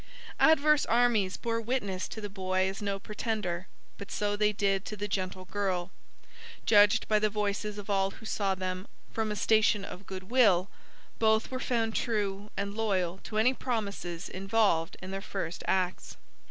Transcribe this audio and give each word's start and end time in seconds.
Adverse 0.39 0.83
armies 0.87 1.37
bore 1.37 1.61
witness 1.61 2.07
to 2.07 2.19
the 2.19 2.27
boy 2.27 2.67
as 2.67 2.81
no 2.81 2.97
pretender: 2.97 3.67
but 3.99 4.09
so 4.09 4.35
they 4.35 4.51
did 4.51 4.83
to 4.83 4.97
the 4.97 5.07
gentle 5.07 5.45
girl. 5.45 5.91
Judged 6.65 7.07
by 7.07 7.19
the 7.19 7.29
voices 7.29 7.77
of 7.77 7.87
all 7.87 8.09
who 8.09 8.25
saw 8.25 8.55
them 8.55 8.87
from 9.13 9.31
a 9.31 9.35
station 9.35 9.85
of 9.85 10.07
good 10.07 10.23
will, 10.31 10.71
both 11.19 11.51
were 11.51 11.59
found 11.59 11.93
true 11.93 12.49
and 12.57 12.73
loyal 12.75 13.19
to 13.19 13.37
any 13.37 13.53
promises 13.53 14.27
involved 14.27 14.97
in 15.03 15.11
their 15.11 15.21
first 15.21 15.63
acts. 15.67 16.17